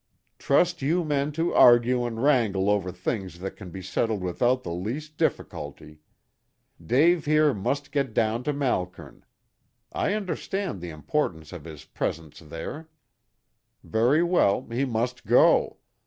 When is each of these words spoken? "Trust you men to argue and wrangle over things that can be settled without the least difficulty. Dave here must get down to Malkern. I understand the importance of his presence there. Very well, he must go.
"Trust 0.39 0.81
you 0.81 1.05
men 1.05 1.31
to 1.33 1.53
argue 1.53 2.05
and 2.07 2.23
wrangle 2.23 2.71
over 2.71 2.91
things 2.91 3.37
that 3.39 3.55
can 3.55 3.69
be 3.69 3.83
settled 3.83 4.23
without 4.23 4.63
the 4.63 4.73
least 4.73 5.15
difficulty. 5.15 5.99
Dave 6.83 7.25
here 7.25 7.53
must 7.53 7.91
get 7.91 8.11
down 8.11 8.43
to 8.45 8.51
Malkern. 8.51 9.23
I 9.93 10.15
understand 10.15 10.81
the 10.81 10.89
importance 10.89 11.53
of 11.53 11.65
his 11.65 11.85
presence 11.85 12.39
there. 12.39 12.89
Very 13.83 14.23
well, 14.23 14.65
he 14.71 14.85
must 14.85 15.23
go. 15.27 15.77